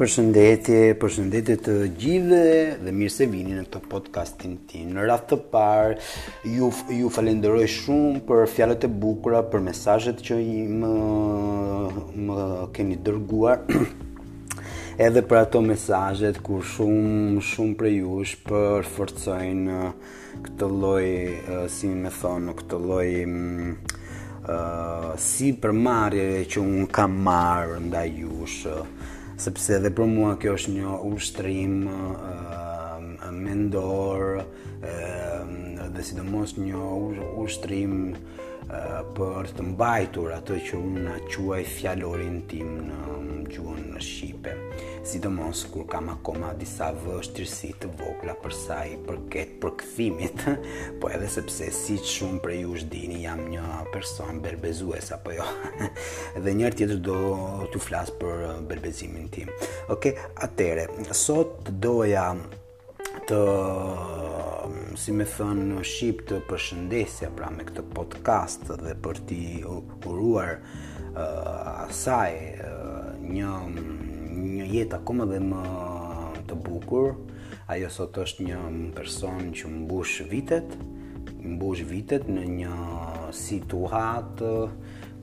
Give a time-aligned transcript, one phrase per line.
[0.00, 2.36] Përshëndetje, përshëndetje të gjithë
[2.84, 4.94] dhe mirë se vini në këtë podcastin tim.
[4.96, 5.98] Në radhë të parë,
[6.48, 10.92] ju ju falenderoj shumë për fjalët e bukura, për mesazhet që i më
[12.30, 12.36] më
[12.78, 13.58] keni dërguar.
[15.10, 19.68] Edhe për ato mesazhet ku shumë shumë prej jush për forcojnë
[20.48, 21.06] këtë lloj,
[21.76, 23.12] si më thon, këtë lloj
[25.28, 28.64] si për që unë kam marr nda jush
[29.42, 35.38] sepse edhe për mua kjo është një ushtrim uh, mendor uh,
[35.96, 36.84] dhe sidomos një
[37.42, 43.22] ushtrim uh, për të mbajtur ato që unë na quaj fjalorin tim në
[43.54, 44.61] gjuhën shqipe
[45.04, 50.42] sidomos kur kam akoma disa vështirësi të vogla për sa i përket përkthimit,
[51.02, 55.46] po edhe sepse si shumë prej jush dini jam një person berbezues apo jo.
[56.42, 57.18] Dhe një tjetër do
[57.72, 59.50] t'ju flas për uh, berbezimin tim.
[59.90, 60.86] Okej, okay, atëre,
[61.18, 62.28] sot doja
[63.28, 69.20] të um, si me thënë në Shqip të përshëndesja pra me këtë podcast dhe për
[69.28, 70.60] ti uruar
[71.10, 74.01] uh, asaj uh, një um,
[74.42, 75.60] një jetë akoma dhe më
[76.50, 77.12] të bukur.
[77.72, 78.58] Ajo sot është një
[78.96, 80.74] person që mbush vitet,
[81.54, 82.76] mbush vitet në një
[83.38, 84.52] situatë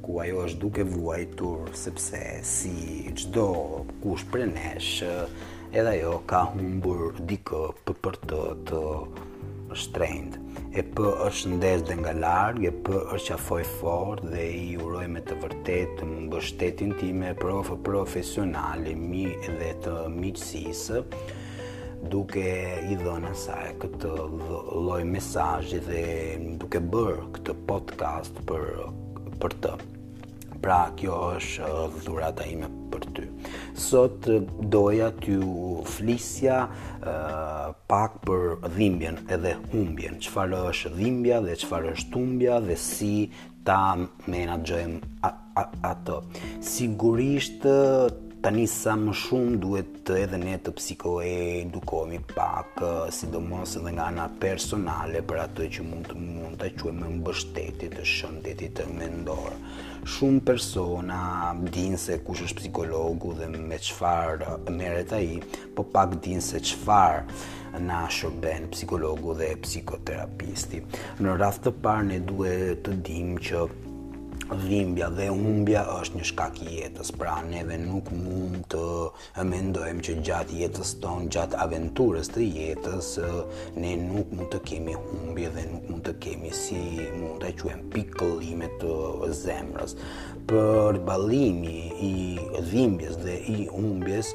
[0.06, 2.22] ku ajo është duke vuajtur sepse
[2.54, 2.76] si
[3.20, 3.48] çdo
[4.04, 5.04] kush prenesh
[5.74, 8.84] edhe ajo ka humbur dikë për të të
[9.84, 14.76] shtrenjtë e p është ndesë dhe nga largë, e p është qafoj fort dhe i
[14.78, 21.02] uroj me të vërtet të mbështetin ti me profë profesionale mi dhe të miqësisë,
[22.14, 22.46] duke
[22.92, 24.14] i dhënë asaj këtë
[24.88, 26.06] loj mesajë dhe
[26.62, 28.68] duke bërë këtë podcast për,
[29.42, 29.76] për të
[30.64, 33.28] pra kjo është uh, dhurata ime për ty.
[33.80, 34.40] Sot uh,
[34.74, 42.18] doja t'ju flisja uh, pak për dhimbjen edhe humbjen, çfarë është dhimbja dhe çfarë është
[42.18, 43.14] humbja dhe si
[43.68, 45.34] ta menaxhojmë
[45.92, 46.22] ato.
[46.64, 47.66] Sigurisht
[48.40, 52.78] tani sa më shumë duhet edhe ne të psikoedukohemi pak,
[53.16, 58.06] sidomos edhe nga ana personale për atë që mund të mund ta quajmë mbështetje të
[58.14, 59.58] shëndetit të mendor.
[60.16, 61.18] Shumë persona
[61.76, 65.36] din se kush është psikologu dhe me çfarë merret ai,
[65.76, 70.80] po pak din se çfarë na shërben psikologu dhe psikoterapisti.
[71.20, 73.68] Në rast të parë ne duhet të dimë që
[74.56, 80.16] dhimbja dhe humbja është një shkak i jetës, pra neve nuk mund të mendojmë që
[80.30, 83.12] gjatë jetës tonë, gjatë aventurës të jetës,
[83.78, 86.82] ne nuk mund të kemi humbje dhe nuk mund të kemi si
[87.20, 88.98] mund të quen pikëllime të
[89.44, 89.96] zemrës.
[90.50, 91.78] Për balimi
[92.10, 92.18] i
[92.72, 94.34] dhimbjes dhe i humbjes,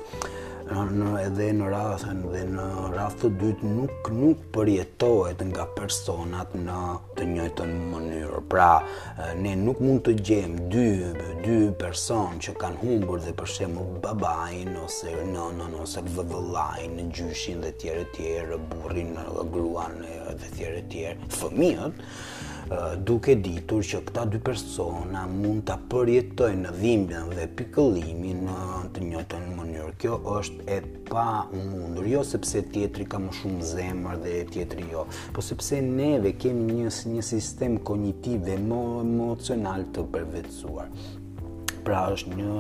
[0.69, 2.65] edhe në rathën dhe në
[2.97, 6.79] rathë të dytë nuk nuk përjetohet nga personat në
[7.19, 8.41] të njëtën mënyrë.
[8.51, 8.69] Pra,
[9.37, 10.87] ne nuk mund të gjemë dy,
[11.45, 18.09] dy personë që kanë humbur dhe përshemë babajnë ose nënën ose vëvëllajnë, gjyshin dhe tjere
[18.17, 20.01] tjere, burin dhe gruan
[20.41, 22.01] dhe tjere tjere, fëmijët,
[23.07, 29.03] duke ditur që këta dy persona mund të përjetojnë në dhimbjen dhe pikëllimin në të
[29.09, 29.91] njëtën mënyrë.
[30.01, 30.79] Kjo është e
[31.11, 35.05] pa mundur, jo sepse tjetri ka më shumë zemër dhe tjetri jo,
[35.37, 40.89] po sepse neve kemi një, një sistem kognitiv dhe mo, emocional të përvecuar.
[41.85, 42.59] Pra është një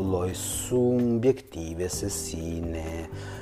[0.00, 3.32] lloj subjektive se si ne uh,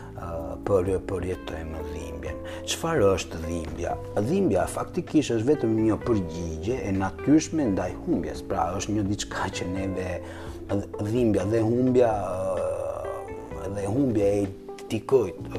[0.66, 2.38] për për jetojmë dhimbjen.
[2.70, 3.94] Çfarë është dhimbja?
[4.20, 8.44] Dhimbja faktikisht është vetëm një përgjigje e natyrshme ndaj humbjes.
[8.50, 10.10] Pra, është një diçka që neve
[11.08, 12.12] dhimbja dhe humbja
[13.76, 14.46] dhe humbja e
[14.92, 15.54] dikujt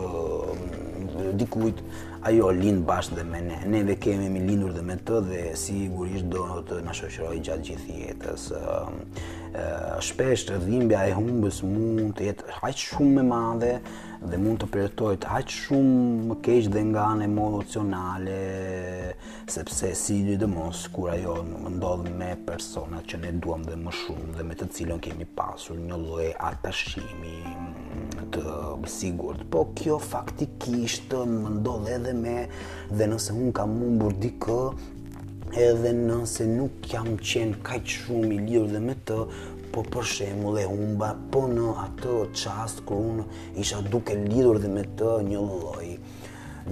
[1.37, 1.81] dikujt
[2.27, 3.57] ajo lind bashkë dhe me ne.
[3.69, 8.45] Neve kemi lindur dhe me të dhe sigurisht do të na shoqëroj gjatë gjithë jetës.
[10.07, 13.73] Shpesh dhimbja e humbës mund të jetë aq shumë e madhe,
[14.31, 18.35] dhe mund të përjetoj të aqë shumë më keqë dhe nga anë emocionale,
[19.51, 23.75] sepse si një dhe mos, kur ajo më ndodhë me persona që ne duham dhe
[23.83, 28.63] më shumë dhe me të cilën kemi pasur një loj atashimi mm, të
[28.95, 32.37] sigurt, po kjo faktikisht më ndodhë edhe me
[32.93, 34.61] dhe nëse unë kam mundur dikë,
[35.63, 39.19] edhe nëse nuk jam qenë kaq shumë i lidhur dhe me të,
[39.73, 44.69] po për shemull e humba, po në atë qast kër unë isha duke lidur dhe
[44.69, 45.87] me të një loj,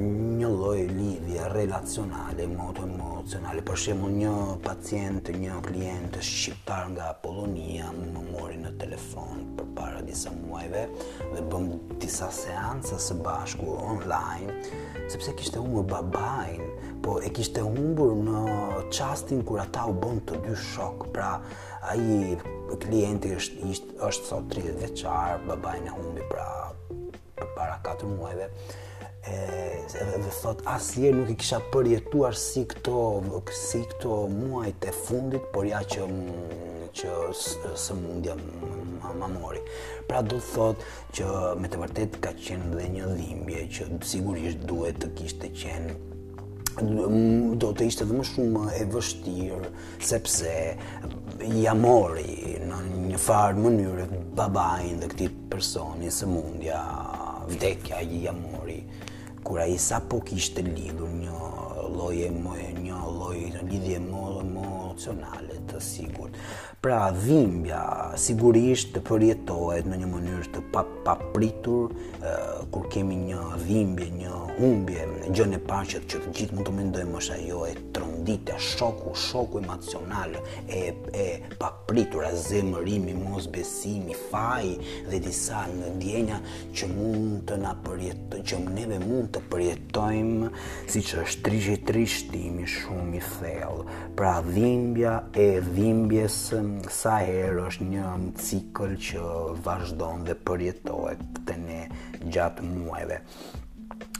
[0.01, 4.33] një loj lidhja relacionale, moto emocionale, për shemull një
[4.68, 10.86] pacient, një klient shqiptar nga Polonia, më mori në telefon për para disa muajve
[11.33, 11.71] dhe bëm
[12.01, 14.62] disa seansa së bashku online,
[15.12, 16.69] sepse kishte humbur babajnë,
[17.01, 18.39] po e kishte humbur në
[18.94, 21.31] qastin kur ata u bën të dy shok, pra,
[21.81, 22.38] ai
[22.81, 26.48] klienti është ishte është sot 30 vjeçar, babai e humbi pra
[27.56, 28.48] para 4 muajve.
[29.30, 29.33] E
[30.01, 33.00] edhe do thot asje nuk e kisha përjetuar si këto
[33.54, 36.07] si këto muajt e fundit, por ja që
[37.01, 37.12] që
[37.81, 39.62] së mundja më mori.
[40.10, 40.86] Pra do të thot
[41.18, 41.28] që
[41.62, 46.00] me të vërtet ka qenë dhe një dhimbje që sigurisht duhet të kishte qenë
[46.79, 49.71] do të ishte dhe më shumë e vështirë,
[50.09, 50.53] sepse
[51.59, 52.79] jamori në
[53.12, 54.06] një farë mënyrë
[54.39, 56.79] babajnë dhe këti personi së mundja
[57.51, 58.79] vdekja i jamori,
[59.44, 61.39] kura i sa po kishte lidhur një
[62.12, 64.21] e më një loje lidhje më
[64.91, 66.35] emocionale të sigurt.
[66.83, 67.83] Pra dhimbja
[68.19, 70.63] sigurisht të përjetohet në një mënyrë të
[71.05, 72.35] papritur pa
[72.73, 77.21] kur kemi një dhimbje, një humbje, gjën e paqet që të gjithë mund të mendojmë
[77.23, 80.29] është ajo e tronë dite, shoku, shoku emocional,
[80.68, 84.68] e, e papritur, e zemërimi, mos besimi, faj
[85.09, 86.39] dhe disa në djenja
[86.77, 90.51] që mund të na përjetë, që neve mund të përjetojmë
[90.91, 93.97] si që është trishti, trishtimi shumë i thellë.
[94.19, 96.39] Pra dhimbja e dhimbjes
[97.01, 98.06] sa herë është një
[98.47, 99.25] cikl që
[99.65, 101.81] vazhdon dhe përjetohet të ne
[102.31, 103.21] gjatë muajve.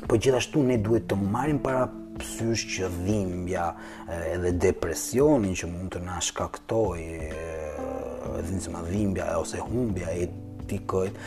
[0.08, 1.84] Po gjithashtu ne duhet të marim para
[2.22, 3.68] psysh që dhimbja
[4.34, 7.00] edhe depresionin që mund të na shkaktoj
[8.90, 10.26] dhimbja ose humbja e
[10.70, 11.18] tikojt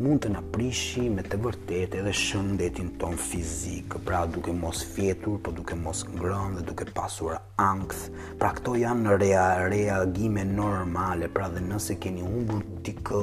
[0.00, 5.36] mund të na prishi me të vërtetë edhe shëndetin ton fizik, pra duke mos fjetur,
[5.44, 8.06] po duke mos ngrënë dhe duke pasur ankth.
[8.40, 13.20] Pra këto janë rea, reagime normale, pra dhe nëse keni humbur dikë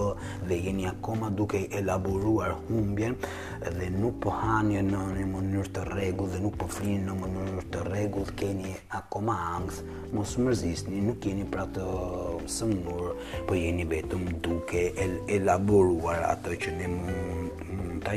[0.51, 3.17] dhe jeni akoma duke elaboruar humbjen
[3.65, 7.65] dhe nuk po hani në një mënyrë të rregullt dhe nuk po flini në mënyrë
[7.73, 9.81] të rregullt, keni akoma ankth,
[10.13, 11.89] mos mërzisni, nuk jeni pra të
[12.59, 13.17] sëmnur,
[13.49, 17.35] po jeni vetëm duke el elaboruar atë që ne mund
[18.03, 18.13] ta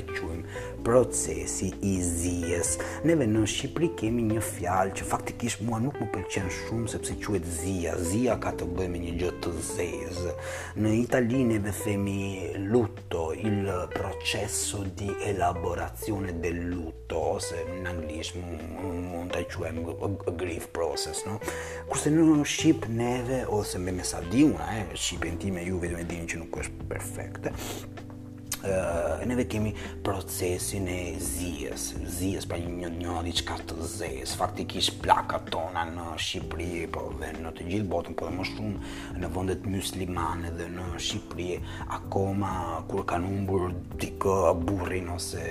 [0.83, 2.77] procesi i zijes.
[3.07, 7.47] Neve në Shqipëri kemi një fjalë që faktikisht mua nuk më pëlqen shumë sepse quhet
[7.59, 7.97] zia.
[8.11, 10.35] Zia ka të bëjë me një gjë të zezë.
[10.83, 12.17] Në Itali neve themi
[12.71, 21.27] lutto, il processo di elaborazione del lutto ose në anglisht mund ta quajmë grief process,
[21.29, 21.39] no?
[21.91, 26.39] Kurse në Shqip neve ose me mesadiuna, eh, shqipën time ju vetëm e dini që
[26.43, 27.53] nuk është perfekte
[28.65, 29.73] uh, neve kemi
[30.05, 36.85] procesin e zijes, zijes pra një një diçka të zezë, faktikisht plakat tona në Shqipëri,
[36.93, 40.87] po dhe në të gjithë botën, po dhe më shumë në vendet myslimane dhe në
[41.03, 41.49] Shqipëri,
[41.99, 42.53] akoma
[42.91, 43.69] kur kanë humbur
[44.03, 44.37] dikë
[44.67, 45.43] burrin ose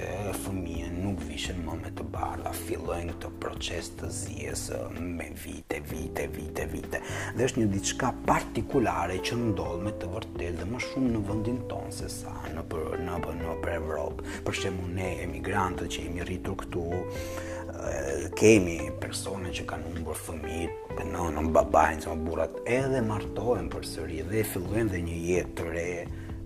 [0.46, 4.68] fëmijën, nuk vishën më me të bardha, fillojnë këtë proces të zijes
[5.00, 7.02] me vite, vite, vite, vite.
[7.36, 11.62] Dhe është një diçka partikulare që ndodh me të vërtetë dhe më shumë në vendin
[11.72, 14.36] tonë se sa në për në për në për Evropë.
[14.46, 20.70] Për shemu ne, emigrantët që jemi rritur këtu, eh, kemi persone që kanë umbër fëmijë,
[21.00, 25.58] në nënën, babajnë, që më burat, edhe martohen për sëri, dhe fillojnë dhe një jetë
[25.62, 25.88] të re,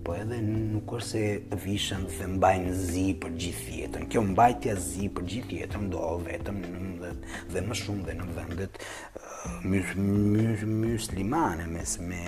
[0.06, 1.22] po edhe nuk është se
[1.64, 4.04] vishën dhe mbajnë zi për gjithë jetën.
[4.12, 7.10] Kjo mbajtja zi për gjithë jetën do vetëm në dhe,
[7.50, 9.90] dhe më shumë dhe në vendet uh, mys,
[10.84, 12.22] myslimane mys, me,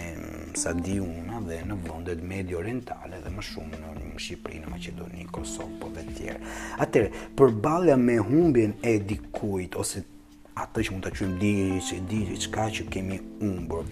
[0.58, 4.74] sa di una dhe në vendet medio orientale dhe më shumë në, në Shqipëri, në
[4.74, 6.54] Maqedoni, Kosovë, po dhe tjerë.
[6.82, 10.16] Atërë, përbalja me humbjen e dikujt ose të
[10.62, 13.84] atë që mund ta quajmë liri që di diçka që kemi humbur.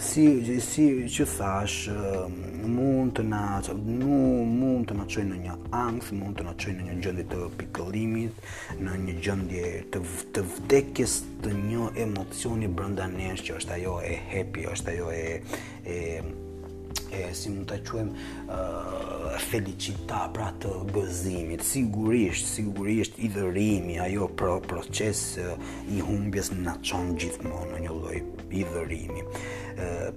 [0.00, 0.22] si
[0.60, 1.88] si që thash,
[2.76, 6.74] mund të na nuk mund të na çojë në një ankth, mund të na çojë
[6.76, 8.34] në një gjendje të pikëllimit,
[8.86, 10.02] në një gjendje të
[10.34, 15.26] të vdekjes të një emocioni brenda nesh që është ajo e happy, është ajo e
[15.86, 16.45] e
[17.10, 19.04] e si mund ta quajmë uh,
[20.60, 27.82] të gëzimit, sigurisht, sigurisht i dhërimi, ajo pro proces i humbjes në qonë gjithmonë në
[27.86, 28.18] një loj
[28.60, 29.26] i dhërimi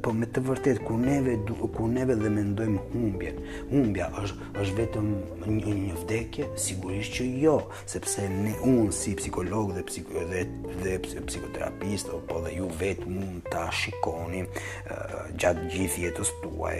[0.02, 1.34] po me të vërtet ku neve
[1.76, 3.40] ku neve dhe mendojmë humbjen
[3.72, 5.10] humbja është është vetëm
[5.58, 7.56] një, një vdekje sigurisht që jo
[7.92, 10.44] sepse ne unë si psikolog dhe psik dhe,
[10.84, 10.94] dhe
[11.28, 14.46] psikoterapist po dhe ju vetë mund ta shikoni
[15.40, 16.78] gjatë gjithë jetës tuaj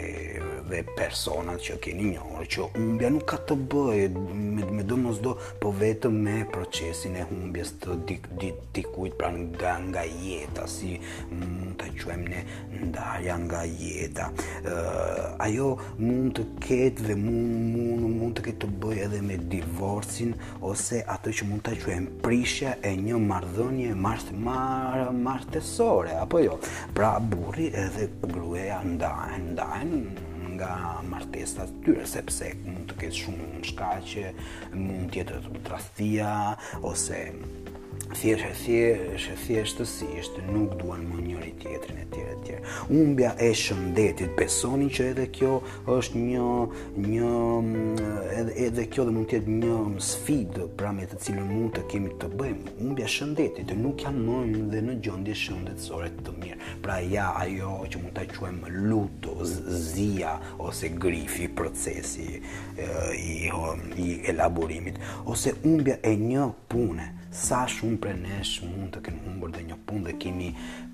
[0.72, 5.74] dhe personat që keni njohur që humbja nuk ka të bëjë me me domosdo po
[5.82, 10.96] vetëm me procesin e humbjes të dikujt dik, dik, pra nga nga jeta si
[11.30, 12.44] mund ta quajmë ne
[12.82, 14.26] ndarja nga jeta.
[14.30, 15.68] uh, ajo
[16.04, 20.36] mund të ketë dhe mund mund mund të ketë të bëjë edhe me divorcin
[20.72, 26.60] ose atë që mund ta quajmë prishja e një marrëdhënie mars mar martesore apo jo.
[26.98, 29.94] Pra burri edhe gruaja ndahen
[30.60, 30.72] nga
[31.10, 34.32] martesa të tyre sepse mund të ketë shumë shkaqe,
[34.76, 37.22] mund të jetë ose
[38.16, 44.32] thjesht thjesht thjeshtësisht nuk duan më njëri tjetrin e tjere tjere, umbja Humbja e shëndetit,
[44.38, 45.52] besonin që edhe kjo
[45.96, 46.48] është një
[47.04, 47.30] një
[48.40, 49.78] edhe edhe kjo dhe mund të jetë një
[50.10, 52.74] sfidë pra me të cilën mund të kemi të bëjmë.
[52.80, 56.60] Humbja e shëndetit nuk janë më dhe në gjendje shëndetësore të mirë.
[56.86, 59.36] Pra ja ajo që mund ta quajmë luto,
[59.92, 63.40] zia ose grifi procesi e, i,
[64.06, 69.52] i elaborimit ose humbja e një pune sa shumë për nesh mund të kemi humbur
[69.54, 70.48] dhe një pun dhe kemi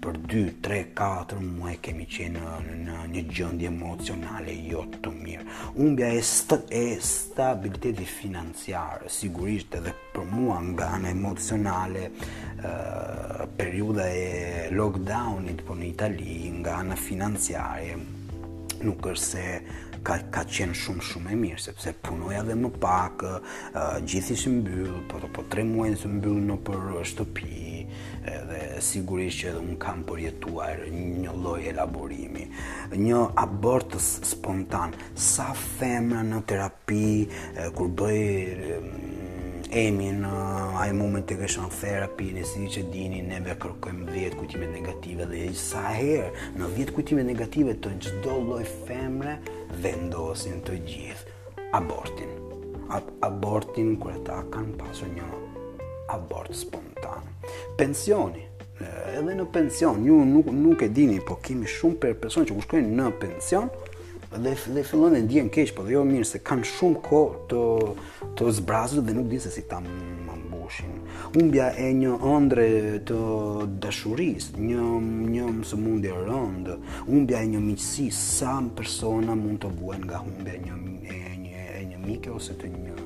[0.03, 5.45] për 2, 3, 4 muaj kemi qenë në një gjëndje emocionale jo të mirë.
[5.85, 14.09] Umbja e, st e stabiliteti financiar, sigurisht edhe për mua nga në emocionale uh, periuda
[14.11, 17.95] e lockdownit për po në Itali, nga në financiare,
[18.83, 19.45] nuk është se
[20.05, 24.53] ka, ka qenë shumë shumë e mirë, sepse punoja dhe më pak, uh, gjithë ishë
[24.59, 27.63] mbyllë, po, po, po tre muaj në mbyllë në për shtëpi,
[28.25, 32.45] dhe sigurisht që edhe unë kam përjetuar një loj elaborimi.
[32.97, 34.95] Një abortës spontan,
[35.29, 37.05] sa femra në terapi,
[37.77, 39.04] kur bëjë
[39.75, 44.37] emi në uh, ai moment të kësaj terapi ne si që dini ne kërkojmë vjetë
[44.39, 49.33] kujtime negative dhe sa herë në vjetë kujtime negative të çdo lloj femre
[49.83, 52.31] vendosin të gjithë abortin
[52.95, 55.27] at abortin kërë ta kanë pasur një
[56.15, 57.27] abort spontan
[57.75, 58.47] pensioni
[58.85, 62.95] edhe në pension ju nuk nuk e dini po kemi shumë për person që kushtojnë
[63.01, 63.67] në pension
[64.37, 67.61] dhe dhe fillon e ndjen keq, po dhe jo mirë se kanë shumë kohë të
[68.39, 70.91] të zbrazur dhe nuk di se si ta mbushin.
[71.37, 72.67] Humbja e një ëndre
[73.07, 73.19] të
[73.85, 74.99] dashurisë, një
[75.35, 76.73] një sëmundje rënd,
[77.07, 81.85] humbja e një miqësi sa persona mund të vuajë nga humbja një e një e
[81.93, 83.04] një mike ose të një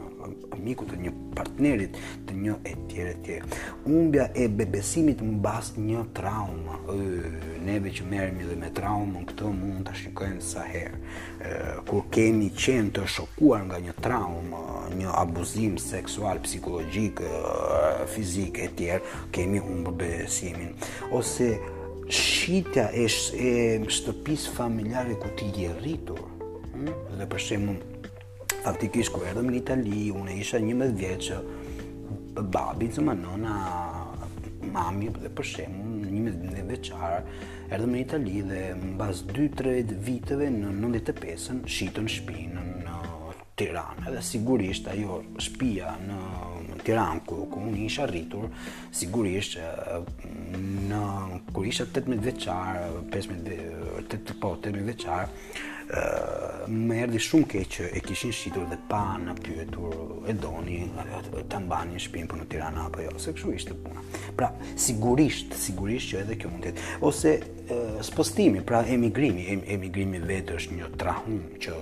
[0.51, 1.95] amiku të një partnerit
[2.27, 3.39] të një e tjere tje
[3.87, 5.53] umbja e bebesimit më
[5.85, 6.77] një trauma
[7.65, 10.93] neve që merëm dhe me trauma në këto mund të shikojmë sa her
[11.89, 14.63] kur kemi qenë të shokuar nga një trauma
[14.99, 17.21] një abuzim seksual, psikologjik,
[18.13, 20.73] fizik e tjere kemi umbë bebesimin
[21.15, 21.53] ose
[22.09, 26.19] shita e shtëpis familjare ku ti gjerritur
[26.73, 26.91] hm?
[27.19, 27.75] dhe përshemë
[28.59, 31.29] Faktikisht ku erdhëm në Itali, unë isha 11 vjeç,
[32.51, 33.53] babi dhe nona,
[34.75, 37.23] mami dhe për shembull 11 vjeçar,
[37.71, 42.97] erdhëm në Itali dhe mbas 2-3 viteve në 95-ën shitën shtëpinë në
[43.59, 44.05] Tiranë.
[44.11, 46.17] Edhe sigurisht ajo shtëpia në
[46.87, 48.45] Tiran, ku, ku unë isha rritur,
[48.95, 49.57] sigurisht,
[50.91, 50.99] në,
[51.53, 52.85] kur isha 18 veqarë,
[53.15, 53.59] 15,
[54.35, 55.75] 18 veqarë,
[56.69, 60.83] më erdi shumë keq që e kishin shitur dhe pa në pyetur e doni
[61.49, 64.03] të mbani në shpinë për në Tirana apo jo, se kështu ishte puna.
[64.37, 66.83] Pra, sigurisht, sigurisht që edhe kjo mund jetë.
[67.09, 67.31] Ose
[68.05, 71.79] spostimi, pra emigrimi, em, emigrimi vetë është një trahum që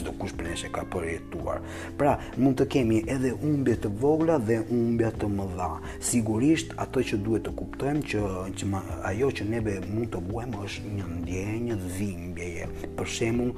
[0.00, 1.62] çdo kush për neshe ka përjetuar.
[2.00, 5.70] Pra, mund të kemi edhe humbje të vogla dhe umbje të mëdha.
[6.10, 8.24] Sigurisht, ato që duhet të kuptojmë që,
[8.58, 8.82] që
[9.12, 13.54] ajo që neve mund të buem është një ndjenjë dhimbjeje për temos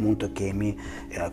[0.00, 0.70] mund të kemi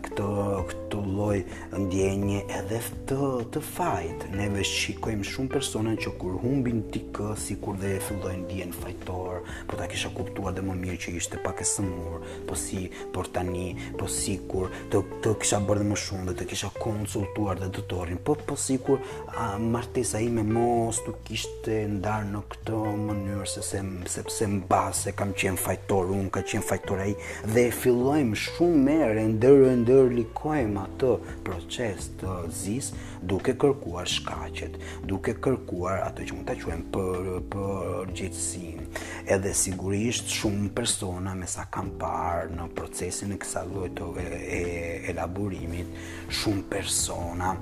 [0.03, 0.29] këtë
[0.69, 1.37] këtë lloj
[1.79, 3.19] ndjenje edhe të
[3.55, 4.25] të fajt.
[4.35, 9.79] Ne ve shikojmë shumë persona që kur humbin tik sikur dhe fillojnë dihen fajtor, po
[9.79, 13.71] ta kisha kuptuar dhe më mirë që ishte pak e sëmur, po si por tani,
[13.99, 18.35] po sikur të të kisha bërë më shumë dhe të kisha konsultuar dhe doktorin, po
[18.47, 19.01] po sikur
[19.59, 25.33] martesa ime mos të kishte ndarë në këtë mënyrë se sepse se, se, mbase kam
[25.35, 27.15] qenë fajtor, unë ka qenë fajtor ai
[27.55, 31.09] dhe fillojmë shumë shumë me rëndër rëndër likojmë ato
[31.45, 32.87] proces të zis
[33.31, 34.77] duke kërkuar shkacet,
[35.11, 38.85] duke kërkuar ato që mund të quen për, për gjithësin.
[39.35, 44.63] Edhe sigurisht shumë persona me sa kam parë në procesin e kësa lojtove e
[45.13, 45.93] elaborimit,
[46.41, 47.53] shumë persona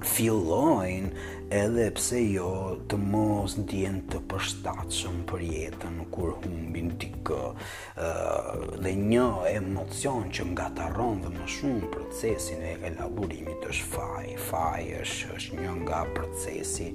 [0.00, 1.10] fillojnë
[1.52, 2.46] edhe pse jo
[2.88, 10.46] të mos ndjen të përshtatshëm për jetën kur humbin dikë uh, dhe një emocion që
[10.52, 10.86] nga dhe
[11.34, 16.88] më shumë procesin e elaborimit është faj faj është, është një nga procesi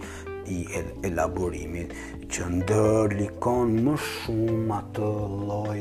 [0.46, 0.58] i
[1.08, 1.94] elaborimit
[2.32, 5.12] që ndërlikon më shumë atë
[5.52, 5.80] loj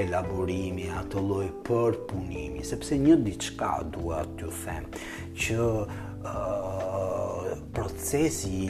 [0.00, 4.86] elaborimi, atë loj përpunimi sepse një diçka duat të them
[5.34, 5.66] që
[6.22, 8.68] Ah, procesi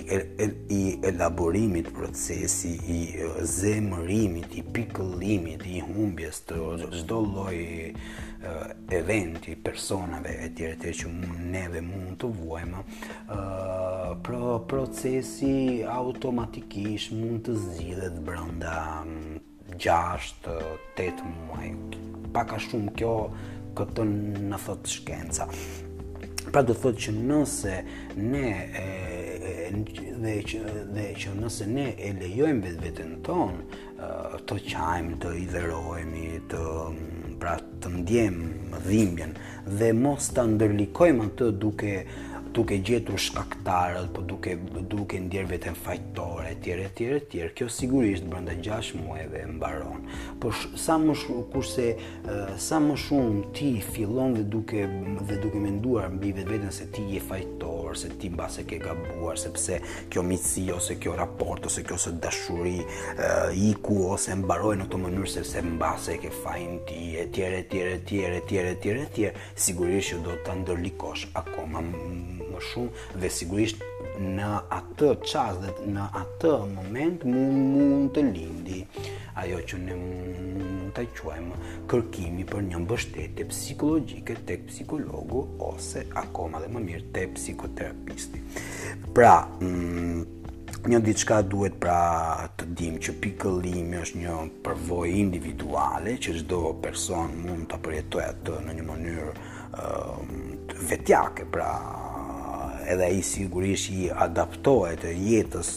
[0.70, 3.00] i elaborimit, procesi i
[3.42, 6.58] zemërimit, i pikëllimit, i humbjes të
[6.94, 7.90] çdo lloji
[9.00, 11.10] eventi, personave e tjere të që
[11.50, 12.84] neve mund të vuajmë,
[13.34, 18.76] ah, pro, procesi automatikisht mund të zgjidhet brënda
[19.74, 21.74] 6-8 mm, muaj.
[22.38, 23.14] Paka shumë kjo
[23.78, 25.48] këtë në thotë shkenca.
[26.50, 27.72] Pra do thotë që nëse
[28.18, 28.86] ne e,
[30.24, 30.58] dhe që
[30.96, 33.60] dhe që nëse ne e lejojmë vetë vetën ton
[34.50, 36.64] të qajmë, të iderohemi, të
[37.42, 37.54] pra
[37.84, 38.40] të ndjem
[38.88, 39.36] dhimbjen
[39.78, 41.94] dhe mos ta ndërlikojmë atë duke
[42.56, 44.56] duke gjetur shkaktarët, po duke
[44.90, 49.42] duke ndjer veten fajtor, e tjere, e tjere, e tjere, kjo sigurisht brenda 6 muajve
[49.44, 50.02] e mbaron.
[50.42, 51.86] Por sa më shumë, kurse
[52.60, 54.82] sa më shumë ti fillon dhe duke,
[55.28, 58.80] dhe duke menduar mbi vetë vetën se ti je fajtor, se ti mba se ke
[58.82, 59.80] gabuar, sepse
[60.10, 65.02] kjo miqësi ose kjo raport, ose kjo se dashuri, i iku, ose mbaroj në të
[65.06, 68.70] mënyrë, sepse mba se ke fajn ti, e tjere, e tjere, e tjere, e tjere,
[68.76, 71.84] e tjere, e tjere, sigurisht që do të ndërlikosh akoma
[72.64, 73.82] shumë dhe sigurisht
[74.20, 78.80] në atë qas dhe në atë moment mund të lindi
[79.42, 86.60] ajo që ne mund të quajmë kërkimi për një mbështetje psikologike të psikologu ose akoma
[86.64, 88.42] dhe më mirë të psikoterapisti.
[89.14, 92.00] Pra, mm, një ditë shka duhet pra
[92.58, 94.36] të dim që pikëllimi është një
[94.66, 99.32] përvoj individuale që gjdo person mund të përjetoj atë në një mënyrë
[100.80, 101.68] vetjake, pra
[102.92, 105.76] edhe ai sigurisht i adaptohet jetës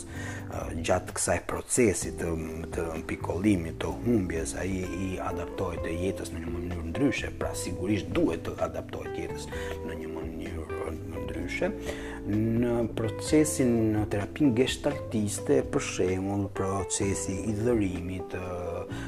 [0.85, 2.29] gjatë kësaj procesi të,
[2.75, 8.11] të pikollimit, të humbjes, a i, i adaptohet jetës në një mënyrë ndryshe, pra sigurisht
[8.13, 9.47] duhet të adaptohet jetës
[9.87, 11.71] në një mënyrë në ndryshe.
[12.35, 18.37] Në procesin në terapin gestaltiste, për shemull, procesi i dhërimit,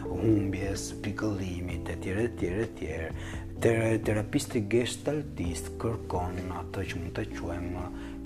[0.10, 3.12] humbjes, pikollimit, etjere, etjere, etjere,
[3.60, 7.84] terapisti gestaltist kërkon atë që mund të quajmë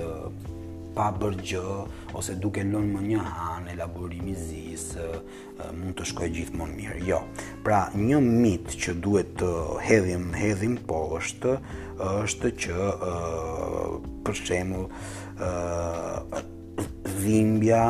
[0.97, 1.75] pa bërë gjë
[2.17, 4.87] ose duke lënë më një han elaborimi zis
[5.77, 7.21] mund të shkojë gjithmonë mirë jo
[7.67, 9.53] pra një mit që duhet të
[9.85, 11.55] hedhim hedhim po është
[12.25, 12.89] është që
[14.27, 14.93] për shembull
[17.21, 17.83] dhimbja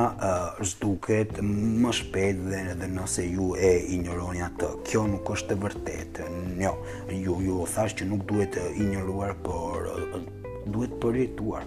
[0.62, 1.38] sduket
[1.82, 4.68] më shpet dhe edhe nëse ju e i njëroni atë.
[4.86, 6.26] Kjo nuk është të vërtetë,
[6.60, 6.72] njo,
[7.24, 9.90] ju, ju thash që nuk duhet të i njëruar, por
[10.72, 11.64] duhet përrituar.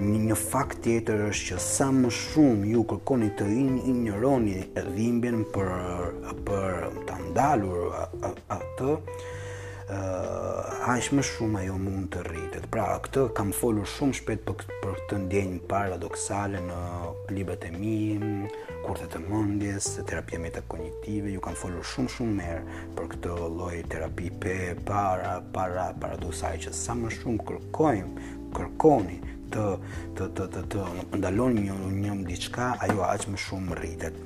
[0.00, 5.44] Një, një fakt tjetër është që sa më shumë ju kërkoni të i njëroni dhimbjen
[5.54, 5.72] për,
[6.48, 7.90] për të ndalur
[8.24, 8.96] atë,
[9.84, 12.66] a aq më shumë ajo mund të rritet.
[12.72, 16.78] Pra këtë kam folur shumë shpejt për për të ndjenjë paradoksale në
[17.34, 17.98] libet e mi,
[18.86, 24.30] kurthe të mendjes, terapia kognitive ju kam folur shumë shumë herë për këtë lloj terapi
[24.40, 24.56] pe
[24.88, 29.20] para para paradoksale që sa më shumë kërkojmë, kërkoni
[29.54, 29.64] të
[30.16, 30.82] të të të të
[31.20, 34.16] ndalon një një diçka, ajo aq më shumë rritet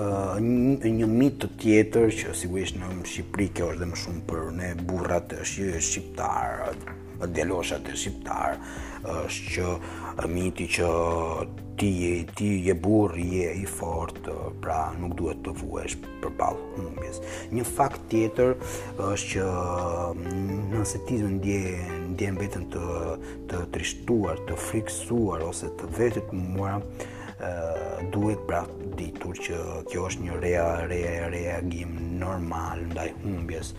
[0.00, 5.32] një mit tjetër që sigurisht në Shqipëri kjo është dhe më shumë për ne burrat
[5.34, 6.74] është shqiptar,
[7.18, 8.58] po djeloshat e shqiptar,
[9.24, 9.64] është
[10.18, 10.88] që miti që
[11.78, 14.20] ti je ti je burr, je i fort,
[14.62, 17.18] pra nuk duhet të vuhesh përballë humbjes.
[17.54, 18.54] Një fakt tjetër
[18.98, 19.50] është që
[20.14, 21.60] mm, nëse ti ndje
[22.14, 22.84] ndjen veten të
[23.50, 26.90] të trishtuar, të friksuar ose të vetë të mëmuar,
[28.10, 28.64] duhet pra
[28.98, 29.58] ditur që
[29.92, 33.70] kjo është një rea, rea, reagim normal ndaj humbjes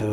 [0.00, 0.08] të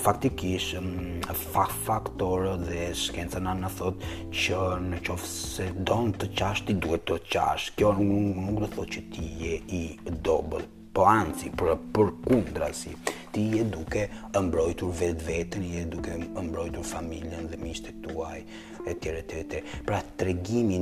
[0.00, 4.02] faktikisht fa faktorë dhe shkenca na na thot
[4.44, 7.68] që në qoftë se don të qash ti duhet të qash.
[7.78, 9.82] Kjo nuk, nuk do thot që ti je i
[10.26, 10.64] dobël,
[10.96, 12.96] po anzi për për kundrasi.
[13.34, 18.40] Ti je duke mbrojtur vetveten, je duke mbrojtur familjen dhe miqtë tuaj
[18.84, 20.76] e tjere, e pra të regimi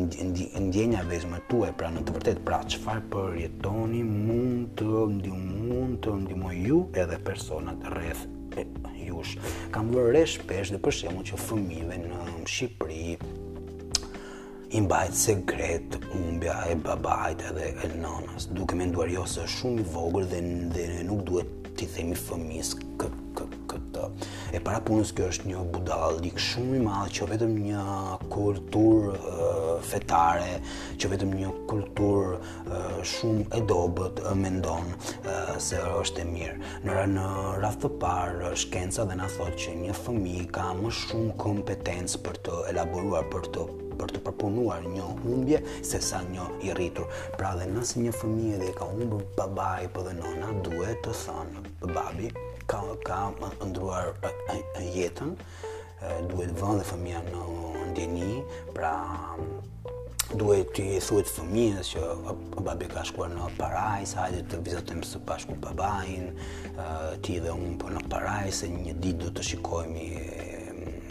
[0.58, 6.50] ndjenja vezmëtue, pra në të vërtet, pra qëfar për jetoni mund të mund të ndimo
[6.56, 8.26] ju edhe personat rreth
[9.02, 9.36] jush.
[9.74, 13.08] Kam vënë re shpesh dhe për shembull që fëmive në Shqipëri
[14.76, 19.82] i se sekret umbja e babajt edhe e nënës, duke me nduar jo se shumë
[19.84, 20.42] i vogër dhe,
[20.74, 23.21] dhe nuk duhet ti themi fëmis këtë
[24.52, 27.82] E para punës kjo është një budallik shumë i madhë që vetëm një
[28.34, 29.14] kultur
[29.90, 30.58] fetare,
[31.00, 32.34] që vetëm një kultur
[33.14, 34.90] shumë e dobët e, mendon
[35.68, 36.72] se është e mirë.
[36.84, 36.98] në
[37.62, 42.42] rrath të parë, shkenca dhe na thotë që një fëmi ka më shumë kompetencë për
[42.44, 43.66] të elaboruar, për të
[44.02, 47.08] për të përpunuar një humbje se sa një i rritur.
[47.40, 51.12] Pra dhe nësë një fëmije dhe ka humbë babaj për po dhe nona, duhet të
[51.24, 52.30] thonë babi,
[52.68, 53.35] ka, ka
[53.66, 54.14] ndruar
[54.94, 55.35] jetën,
[56.31, 57.42] duhet vënë dhe fëmija në
[57.92, 58.31] ndjeni,
[58.75, 58.92] pra
[60.40, 62.07] duhet të i thuet fëmijës që
[62.66, 63.51] babi ka shkuar në
[64.09, 66.33] sa hajde të vizatëm së bashku babajin,
[67.22, 70.09] ti dhe unë për po në paraj se një ditë do të shikojmë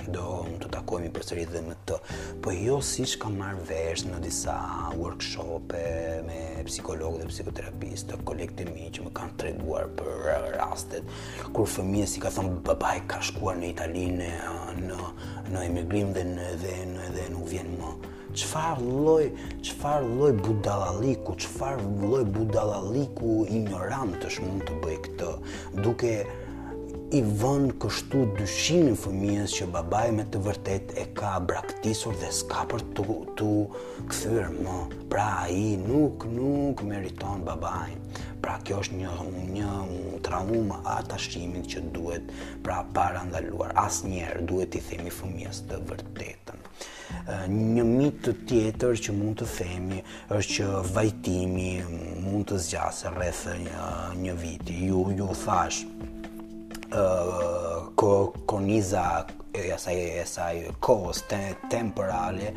[0.09, 1.97] do më të takojmë i përsëri dhe më të.
[2.43, 4.55] Po jo si që kam marrë vesh në disa
[4.97, 5.81] workshope
[6.27, 11.13] me psikologë dhe psikoterapistë të kolekte mi që më kanë treguar për rastet.
[11.53, 14.31] Kur fëmija si ka thonë bëbaj ka shkuar në Italinë
[14.81, 15.01] në,
[15.51, 17.93] në emigrim dhe në, edhe në, nuk vjen më.
[18.31, 19.27] Qëfar loj,
[19.59, 25.33] qëfar loj budalaliku, qëfar loj budalaliku është mund të bëj këtë,
[25.83, 26.15] duke
[27.11, 32.61] i vënd kështu dyshimin fëmijës që babaj me të vërtet e ka braktisur dhe s'ka
[32.71, 33.49] për të, të
[34.55, 34.75] më.
[35.11, 37.91] Pra a i nuk, nuk meriton babaj.
[38.43, 39.15] Pra kjo është një,
[39.57, 39.73] një
[40.25, 42.31] traumë atashimin që duhet
[42.65, 43.73] pra para ndaluar.
[43.83, 46.63] As njerë duhet i themi fëmijës të vërtetën.
[47.51, 49.99] Një mit të tjetër që mund të themi
[50.31, 51.69] është që vajtimi
[52.23, 53.91] mund të zgjase rreth një,
[54.23, 54.79] një viti.
[54.87, 56.07] Ju, ju thashë
[57.95, 62.51] ko, koniza e asaj e asaj kohës te, temporale,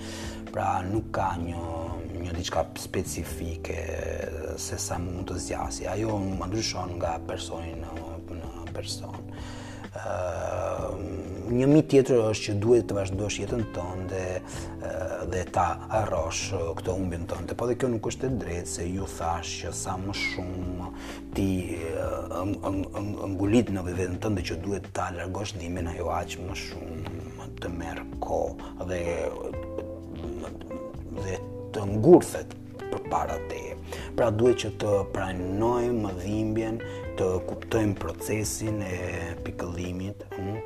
[0.53, 1.63] pra nuk ka një
[2.25, 3.79] një diçka specifike
[4.59, 5.89] se sa mund të zgjasë.
[5.95, 7.95] Ajo më ndryshon nga personi në,
[8.31, 9.17] në person.
[9.95, 14.23] ë një mit tjetër është që duhet të vazhdosh jetën tënde
[15.33, 15.65] dhe ta
[16.01, 17.57] arrosh këtë humbin tënde.
[17.59, 20.89] Po dhe kjo nuk është e drejtë se ju thash që sa më shumë
[21.37, 21.49] ti
[23.37, 28.03] ngulit në veten tënde që duhet ta largosh dhimbjen ajo aq më shumë të merr
[28.25, 29.03] kohë dhe
[31.21, 31.39] dhe
[31.75, 32.53] të ngurthet
[32.91, 33.64] përpara te
[34.15, 36.77] pra duhet që të pranojmë më dhimbjen,
[37.19, 40.59] të kuptojmë procesin e pikëllimit, hm?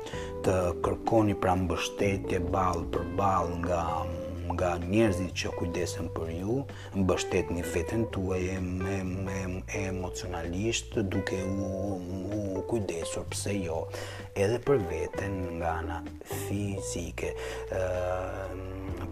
[0.45, 3.83] të kërkoni pra më bështetje balë për balë nga
[4.49, 6.53] nga njerëzit që kujdesen për ju,
[6.95, 8.55] më bështet një fetën të e,
[9.91, 11.67] emocionalisht duke u,
[12.39, 13.83] u kujdesur pse jo,
[14.33, 15.99] edhe për vetën nga nga
[16.47, 17.29] fizike.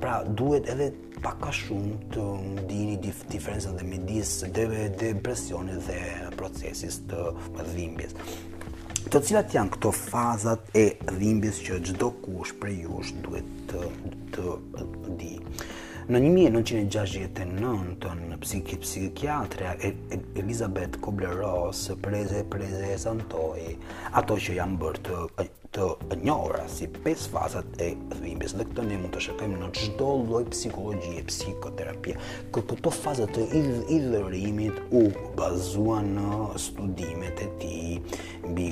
[0.02, 0.90] Pra, duhet edhe
[1.24, 6.00] pak ka shumë të ndini diferencën dhe me dhe depresionit dhe
[6.38, 7.22] procesis të
[7.72, 8.14] dhimbjes.
[9.08, 13.86] Të cilat janë këto fazat e dhimbjes që gjdo kush për jush duhet të,
[14.36, 14.56] të
[15.22, 15.34] di.
[16.08, 19.74] Në 1969 në psikiatria
[20.40, 23.64] Elizabeth Kubler-Ross prezë e prezë e santoj
[24.20, 28.54] ato që janë bërë të, të njohura si pesë fazat e dhimbjes.
[28.58, 32.16] dhe këto ne mund të shkojmë në çdo lloj psikologjie, psikoterapie,
[32.54, 33.44] ku këto faza të
[33.98, 35.02] ilërimit u
[35.38, 36.32] bazuan në
[36.64, 38.16] studimet e tij
[38.50, 38.66] mbi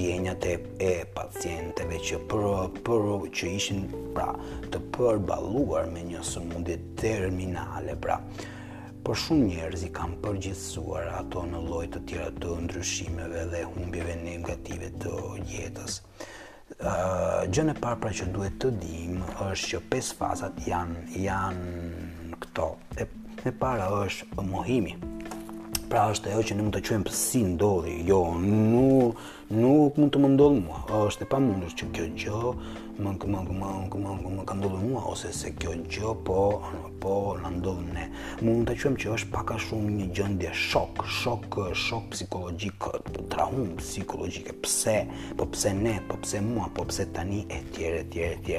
[0.00, 0.48] dhënjat
[0.88, 3.06] e pacientëve që për për
[3.40, 3.84] që ishin
[4.16, 4.32] pra
[4.74, 8.16] të përballuar me një sëmundje terminale, pra
[9.06, 14.18] por shumë njerëz i kanë përgjithsuar ato në lloj të tjera të ndryshimeve dhe humbjeve
[14.26, 15.14] negative të
[15.54, 16.00] jetës
[17.50, 22.66] gjën e parë pra që duhet të dim është që pesë fazat janë janë këto.
[23.02, 23.06] E,
[23.42, 24.94] e para është mohimi.
[25.88, 27.96] Pra është ajo që ne mund të quajmë si ndodhi.
[28.06, 29.18] Jo, nuk
[29.50, 30.84] nuk mund të më ndodh mua.
[31.08, 32.54] Është e pamundur që kjo gjë
[32.98, 36.38] më më më më më ka ndodhur mua ose se kjo gjë po
[37.02, 38.04] po na ndodh ne.
[38.42, 42.88] Mund ta quajmë që është pak a shumë një gjendje shok, shok, shok psikologjik,
[43.30, 44.56] traumë psikologjike.
[44.64, 44.96] Pse?
[45.38, 45.94] Po pse ne?
[46.10, 46.66] Po pse mua?
[46.74, 48.54] Po pse tani etj etj etj.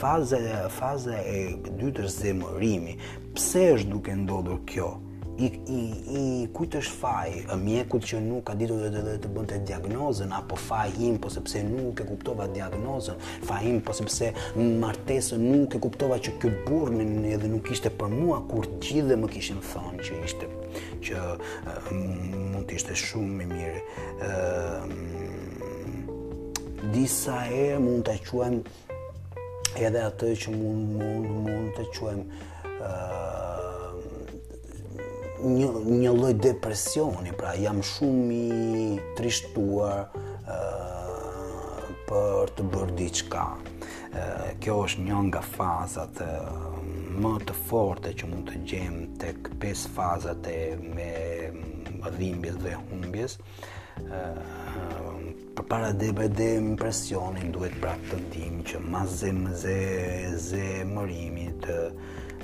[0.00, 0.42] Faza
[0.78, 1.40] faza e
[1.72, 2.96] dytë të zemërimi.
[3.40, 4.90] Pse është duke ndodhur kjo?
[5.38, 5.80] i i
[6.18, 6.22] i
[6.54, 11.18] kujt është faji mjekut që nuk ka ditur dhe të bënte diagnozën apo faji im
[11.22, 16.34] po sepse nuk e kuptova diagnozën, faji im po sepse martesën nuk e kuptova që
[16.42, 20.20] ky burr në edhe nuk ishte për mua kur gjithë dhe më kishin thënë që
[20.30, 20.50] ishte
[21.06, 21.22] që
[21.94, 23.82] mund të ishte shumë më mirë.
[24.32, 25.16] ë
[26.94, 30.98] disa e mund ta quajmë edhe atë që mund
[31.48, 32.44] mund të quajmë
[32.90, 33.56] ë
[35.44, 40.08] një lloj depresioni, pra jam shumë i trishtuar
[40.48, 40.58] ë
[42.08, 43.44] për të bërë diçka.
[43.48, 44.26] ë
[44.64, 46.22] Kjo është një nga fazat
[47.20, 51.10] më të forte që mund të gjem të këpes fazat e me
[52.16, 53.36] dhimbjes dhe humbjes
[53.98, 59.78] për para dhe për dhe impresionin duhet pra të dim që ma ze më ze
[60.48, 61.66] ze mërimit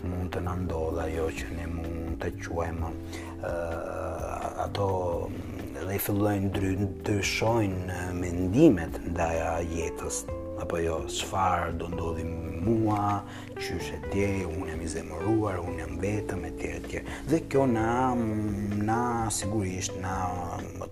[0.05, 4.87] mund të nëndodha jo që ne mund të quajmë uh, ato
[5.74, 6.70] dhe i fillojnë
[7.09, 10.22] dryshojnë mendimet ndaj jetës
[10.64, 13.07] apo jo, çfarë do ndodhi me mua,
[13.62, 17.18] çysh e di, unë jam i zemëruar, unë jam vetëm e tjerë e tjerë.
[17.31, 17.88] Dhe kjo na
[18.88, 19.00] na
[19.37, 20.14] sigurisht na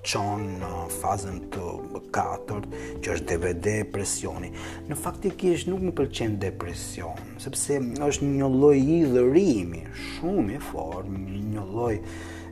[0.08, 1.70] çon në fazën të
[2.16, 2.68] katërt,
[3.04, 4.52] që është DVD presioni.
[4.90, 7.80] Në faktikisht nuk më pëlqen depresioni, sepse
[8.10, 11.96] është një lloj i dhërimi, shumë i fortë, një lloj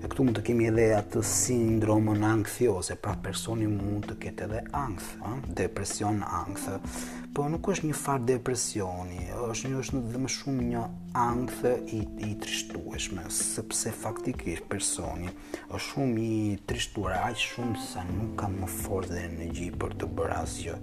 [0.01, 4.61] E këtu mund të kemi edhe atë sindromën anksioze, pra personi mund të ketë edhe
[4.81, 6.97] ankth, ëh, depresion ankth.
[7.37, 10.87] Po nuk është një farë depresioni, është një është dhe më shumë një
[11.27, 15.29] angthë i, i trishtueshme, sepse faktikisht personi
[15.67, 16.41] është shumë i
[16.73, 20.81] trishtuar, aqë shumë sa nuk ka më forë dhe në për të bërë asjo.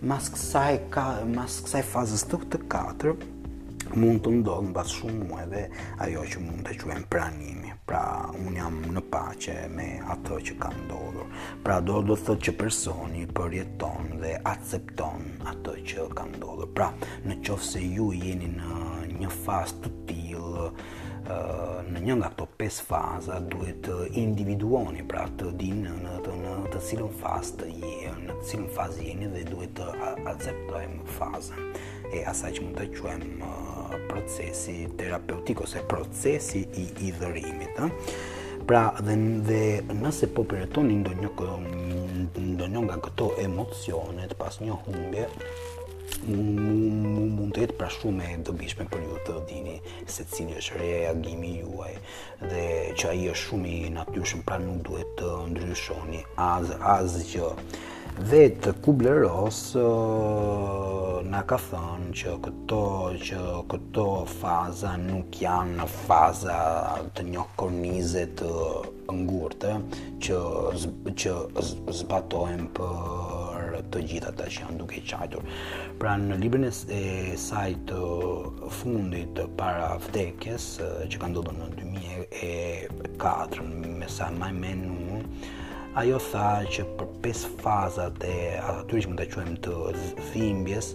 [0.00, 1.06] Mas kësaj ka,
[1.92, 3.18] fazës të këtë katër,
[4.00, 5.68] mund të ndodhë në basë shumë mu edhe
[6.08, 7.65] ajo që mund të quen pranimi.
[7.86, 8.02] Pra,
[8.34, 11.28] un jam në paqe me atë që ka ndodhur.
[11.62, 16.72] Pra, do do të thotë që personi përjeton dhe akcepton atë që ka ndodhur.
[16.80, 16.88] Pra,
[17.28, 18.72] në qofë se ju jeni në
[19.20, 20.66] një fazë të tilë,
[21.94, 23.86] në një nga këto pesë faza duhet
[24.26, 26.36] individuoni pra të dinë në të,
[26.74, 27.95] të cilën fazë të jeni
[28.44, 29.86] cilën fazë jeni dhe duhet të
[30.32, 31.68] acceptojmë fazën
[32.16, 33.52] e asaj që mund të quajmë
[34.10, 37.92] procesi terapeutik ose procesi i idhërimit, ë.
[38.66, 39.14] Pra dhe,
[39.46, 41.32] dhe nëse po përjetoni ndonjë
[42.56, 45.26] ndonjë nga këto emocionet pas një humbje,
[46.26, 49.76] mund të jetë pra shumë e dobishme për ju të dini
[50.10, 51.94] se cili është reagimi juaj
[52.42, 52.64] dhe
[52.98, 57.50] që ai është shumë i natyrshëm, pra nuk duhet të ndryshoni as asgjë.
[58.16, 59.58] Dhe të Kubleros
[61.28, 62.78] na ka thënë që këto,
[63.28, 63.40] që
[63.72, 64.04] këto
[64.40, 66.56] faza nuk janë faza
[67.18, 69.74] të një kornizet të ngurte
[70.24, 70.38] që,
[70.84, 75.52] z, që z, zbatojmë për të gjitha të që janë duke qajtur.
[76.00, 77.02] Pra në librin e
[77.44, 80.70] sajtë të fundit para vdekjes
[81.12, 85.20] që ka ndodhën në 2004 me sa më menu,
[86.00, 89.76] ajo tha që për 5 fazat e atyre që mund të quajmë të
[90.30, 90.90] dhimbjes,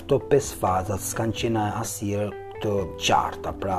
[0.00, 2.32] këto 5 faza s'kan qenë asirë
[2.64, 2.70] të
[3.06, 3.76] qarta, pra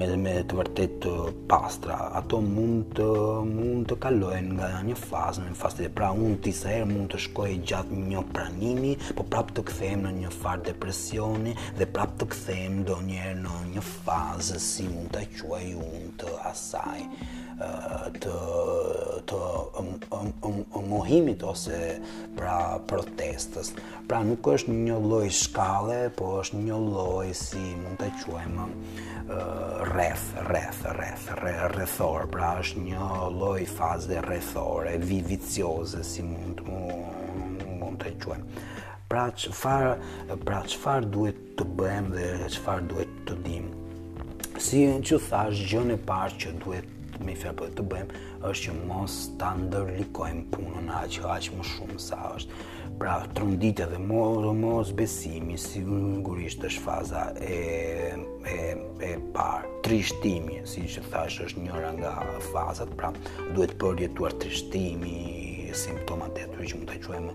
[0.00, 1.10] me me të vërtet të
[1.50, 1.98] pastra.
[2.20, 3.08] Ato mund të
[3.50, 7.12] mund të kalojnë nga një fazë në një fazë Pra unë ti sa herë mund
[7.12, 12.16] të shkoj gjatë një pranimi, po prap të kthehem në një farë depresioni dhe prap
[12.22, 16.96] të kthehem njerë në një fazë si mund ta quaj unë të asaj
[17.60, 18.32] të
[19.28, 19.38] të
[19.78, 20.30] um, um,
[20.74, 21.98] um, mohimit ose
[22.36, 23.70] pra protestës.
[24.08, 28.64] Pra nuk është një lloj shkalle, po është një lloj si mund ta quajmë
[29.92, 38.16] rreth, rreth, rreth, rrethor, pra është një lloj faze rrethore, vivicioze si mund mund të
[38.24, 38.66] quajmë.
[39.12, 43.66] Pra çfarë pra çfarë duhet të bëjmë dhe çfarë duhet të dim?
[44.62, 46.88] Si që thash, gjën e parë që duhet
[47.22, 48.12] vetëm i fepë të bëjmë
[48.50, 52.68] është që mos ta ndërlikojmë punën aq aq më shumë sa është.
[53.00, 58.76] Pra, trunditë dhe mos mos besimi sigurisht është faza e e
[59.10, 59.70] e parë.
[59.84, 62.12] Trishtimi, siç e thash, është njëra nga
[62.52, 63.12] fazat, pra
[63.54, 67.32] duhet të përjetuar trishtimi, një simptoma të aty që mund të quajmë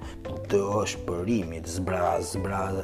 [0.51, 0.59] të
[0.91, 2.75] shpërimit, zbraz, zbraz,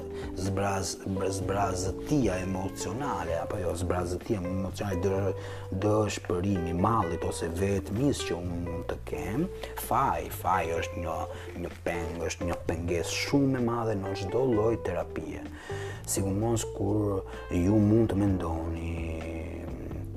[0.46, 5.36] zbraz, zbraz, zbrazëtia emocionale apo jo zbrazëtia emocionale
[5.84, 9.46] dhe i mallit ose vetmis që un mund të kem.
[9.88, 11.20] faj, faj është një
[11.62, 15.44] një peng, është një pengesë shumë e madhe në çdo lloj terapie.
[16.08, 19.03] Sigurisht kur ju mund të mendoni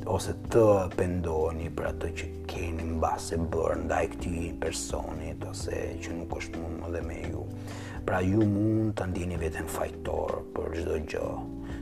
[0.07, 0.62] ose të
[0.97, 6.61] pendoni për atë që keni në base bërë ndaj këti personit ose që nuk është
[6.62, 7.42] mund më dhe me ju.
[8.07, 11.27] Pra ju mund të ndini vetën fajtor për gjdo gjë.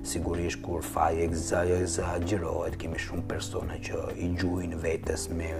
[0.04, 5.52] Sigurisht kur faj e gzajagjerojt, kemi shumë persona që i gjuin vetës me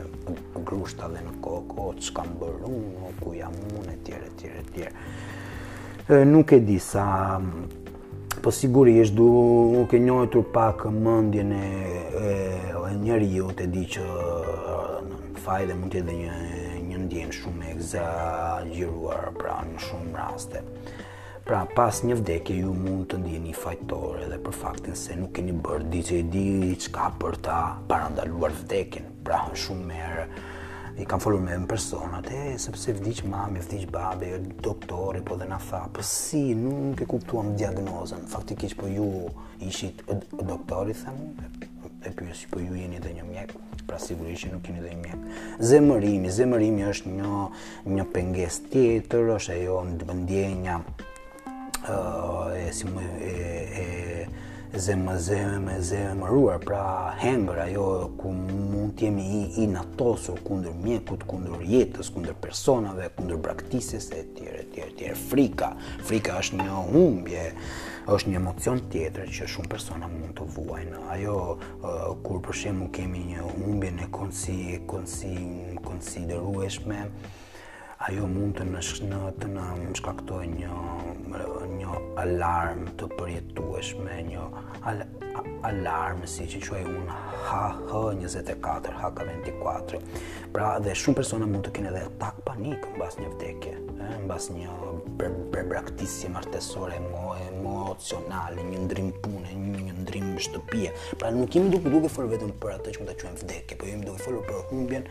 [0.68, 4.28] grushta dhe në kokë, o që kam bërë unë, o ku jam unë, e tjere,
[4.40, 6.26] tjere, tjere.
[6.28, 7.38] Nuk e di sa
[8.44, 14.04] po sigurisht duke njojtur pak mendjen e e njëri ju të di që
[15.08, 16.34] në faj dhe mund të edhe një,
[16.90, 20.62] një ndjen shumë e egzagjiruar pra në shumë raste.
[21.44, 25.52] Pra pas një vdekje ju mund të ndjeni fajtore dhe për faktin se nuk keni
[25.66, 26.46] bërë di që i di
[26.94, 27.58] ka për ta
[27.90, 29.10] parandaluar vdekjen.
[29.26, 30.24] Pra shumë merë
[31.02, 32.28] i kam folur me më personat,
[32.62, 34.30] sepse vdiq mami, vdiq babi,
[34.62, 39.08] doktori, po dhe na tha, po si, nuk e kuptuam diagnozën, faktikisht po ju
[39.66, 40.04] ishit
[40.38, 41.72] doktori, thëmë,
[42.04, 43.54] dhe pyet si po ju jeni dhe një mjek,
[43.88, 45.28] pra sigurisht që nuk jeni dhe një mjek.
[45.70, 47.44] Zemërimi, zemërimi është një
[47.96, 49.78] një pengesë tjetër, është ajo
[50.20, 50.80] ndjenja
[51.84, 53.36] ë e si më e,
[53.80, 54.52] e
[54.84, 56.84] zemë zemë pra
[57.22, 57.86] hengër ajo
[58.18, 64.10] ku mund të jemi i, i natosur kundër mjekut, kundër jetës, kundër personave, kundër praktikës
[64.18, 65.18] e tjera e tjera e tjera.
[65.30, 65.70] Frika,
[66.08, 67.44] frika është një humbje,
[68.12, 70.98] është një emocion tjetër që shumë persona mund të vuajnë.
[71.14, 74.56] Ajo uh, kur për shembull kemi një humbje në konsi,
[74.90, 75.32] konsi,
[75.86, 77.00] konsiderueshme,
[78.08, 84.48] ajo mund të na të në shkaktoj një, një alarm të përjetueshme, një
[84.84, 85.06] al
[85.68, 87.16] alarmë, si që që e unë
[87.48, 90.00] HH24, H24.
[90.54, 94.22] Pra dhe shumë persona mund të kene dhe atak panikë në bas një vdekje, në
[94.30, 94.94] bas një
[95.54, 100.94] përbraktisje martesore, emo, emocionale, një ndrim pune, një, ndrim shtëpije.
[101.20, 103.90] Pra nuk jemi duke duke folë vetëm për atë që mund të quen vdekje, po
[103.90, 105.08] jemi duke folë për humbjen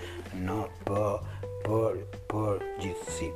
[0.47, 0.59] në
[0.89, 1.31] për,
[1.67, 3.31] për, për gjithësi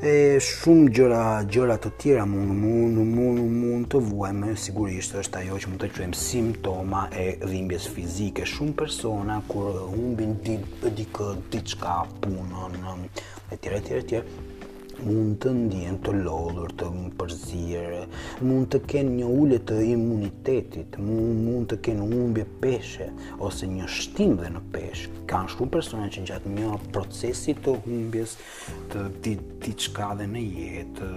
[0.00, 1.18] e shumë gjëra
[1.52, 5.90] gjëra të tjera mund mund mund mund të vuajmë sigurisht është ajo që mund të
[5.96, 13.06] quajmë simptoma e dhimbjes fizike shumë persona kur humbin diçka punën
[13.56, 14.22] etj etj etj
[15.04, 16.88] mund të ndjen të lodhur, të
[17.18, 18.02] përzirë,
[18.46, 23.08] mund të kenë një ullet të imunitetit, mund të kenë umbje peshe,
[23.44, 25.10] ose një shtim dhe në peshe.
[25.30, 28.36] Kanë shumë persona që gjatë një procesit të umbjes,
[28.92, 31.10] të ti qka dhe në jetë,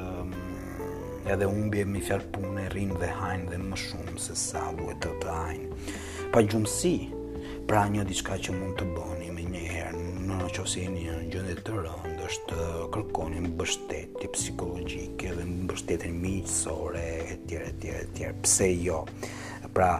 [1.34, 5.16] edhe umbje mi fjarë punë, rinë dhe hajnë dhe më shumë, se sa duhet të
[5.24, 5.98] të hajnë.
[6.34, 6.96] Pa gjumësi,
[7.68, 9.32] pra një diqka që mund të bëni,
[10.28, 12.64] në qëse jeni në gjëndje të rëndë, është
[12.96, 17.76] kërkoni mbështetje psikologjike dhe mbështetje miqësore e tjera e
[18.16, 19.02] tjera e Pse jo?
[19.78, 19.92] Pra,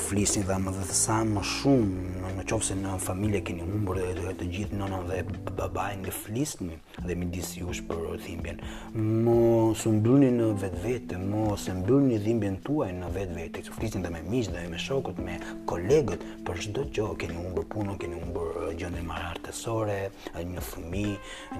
[0.00, 3.62] flisni dhe më dhe të sa më shumë në, në qofë se në familje keni
[3.64, 8.02] umbër dhe të, të gjithë nënën dhe babaj në flisni dhe mi disi ush për
[8.24, 8.58] dhimbjen.
[9.24, 9.36] më
[9.80, 11.74] së mbyllni në vetë vete më së
[12.26, 15.38] dhimbjen tuaj në vetë vete që flisni dhe me mishë dhe me shokët me
[15.70, 20.10] kolegët për shdo që keni umbër punën keni umbër gjëndë e artesore
[20.44, 21.06] një fëmi,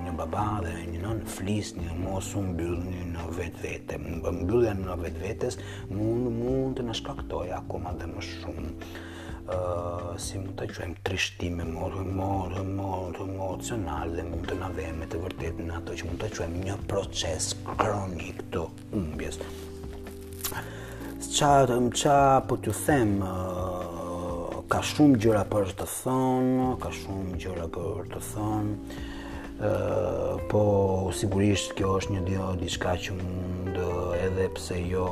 [0.04, 5.22] një baba dhe një nën flisni më së mbyllni në vetë vete mbyllja në vetë
[5.26, 5.58] vetës
[5.90, 8.90] mund, mund të në shkaktoj akoma dhe më shumë
[9.48, 15.20] uh, si mund të quajmë trishtime morë, morë, morë, emocional dhe mund të me të
[15.24, 18.66] vërtet në ato që mund të quajmë një proces kronik të
[19.00, 19.40] umbjes.
[21.34, 21.50] Qa,
[21.98, 28.06] qa po të them, uh, ka shumë gjëra për të thonë, ka shumë gjëra për
[28.12, 29.00] të thonë,
[29.56, 30.62] uh, po
[31.18, 33.82] sigurisht kjo është një dio, diçka që mund
[34.24, 35.08] edhe pse jo,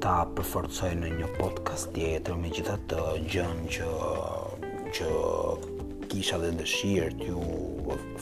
[0.00, 3.88] ta përforcoj në një podcast tjetër me gjitha të gjën që,
[4.96, 5.08] që
[6.10, 7.42] kisha dhe dëshirë t'ju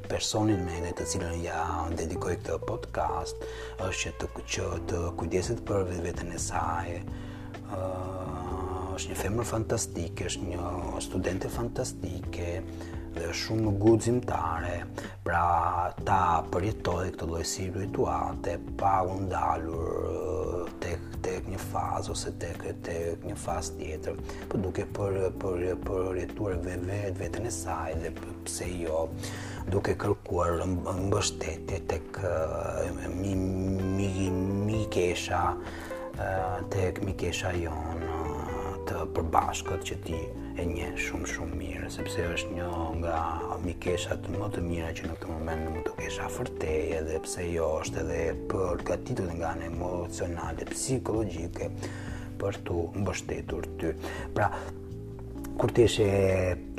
[0.10, 3.46] personin me të cilën ja dedikoj këtë podcast
[3.86, 6.96] është që të, të kujdesit për vetë vetën e saj
[7.76, 8.49] uh,
[9.00, 10.70] është një femër fantastike, është një
[11.04, 12.48] studente fantastike,
[13.16, 14.74] dhe është shumë guximtare,
[15.24, 15.44] pra
[16.04, 16.20] ta
[16.52, 23.24] përjetoj këtë lloj si rituate pa undalur ndalur tek tek një fazë ose tek tek
[23.28, 28.12] një fazë tjetër, për po duke për për për rituar vetë vetën e saj dhe
[28.50, 29.06] pse jo,
[29.72, 32.22] duke kërkuar mbështetje tek
[33.16, 33.36] mi
[33.96, 35.46] mi kesha
[36.74, 38.39] tek mi kesha jonë
[38.90, 40.18] të përbashkët që ti
[40.60, 42.70] e një shumë shumë mirë, sepse është një
[43.02, 43.20] nga
[43.62, 47.46] mikeshat më të mira që në këtë moment në më të kesha fërteje dhe pse
[47.54, 48.20] jo është edhe
[48.54, 51.70] për gatitur nga në emocionale, psikologjike
[52.42, 53.94] për të mbështetur ty.
[54.38, 54.50] Pra,
[55.60, 56.10] kur ti e,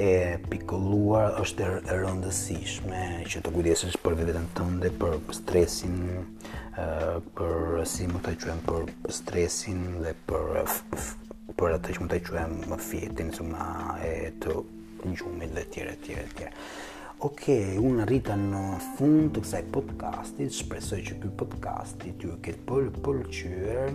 [0.03, 0.13] e
[0.51, 5.99] pikëlluar, është e rëndësishme që të kujdesesh për veten tënde, për stresin,
[7.39, 8.91] për si më të quajmë për
[9.21, 10.63] stresin dhe për
[11.61, 13.67] për atë që mund të quajmë më fjetin, si më
[14.07, 14.57] e të
[15.11, 16.65] njumit dhe tjere, tjere, tjere.
[17.21, 18.61] Oke, okay, unë rrita në
[18.97, 23.93] fund të kësaj podcastit, shpresoj që për podcastit ju këtë për përqyër,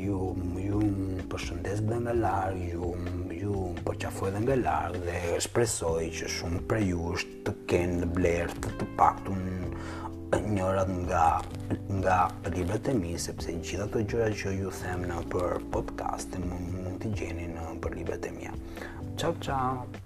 [0.00, 0.22] ju,
[0.64, 2.88] ju më përshëndes për nga largë, ju,
[3.42, 8.08] ju më përqafoj dhe nga largë, dhe shpresoj që shumë për ju është të kenë
[8.16, 8.90] blerë të të
[9.42, 9.60] në
[10.40, 11.24] njërat nga
[11.94, 12.16] nga
[12.56, 17.00] librat e mi, sepse gjitha të gjëra që ju them në për podcast mund, mund
[17.04, 18.54] t'i gjeni në për librat e mi.
[19.16, 20.03] Ciao, ciao!